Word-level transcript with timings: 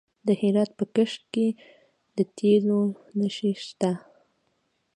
د 0.27 0.29
هرات 0.41 0.71
په 0.79 0.85
کشک 0.95 1.21
کې 1.33 1.47
د 2.15 2.17
تیلو 2.37 2.81
نښې 3.19 3.51
شته. 3.65 3.91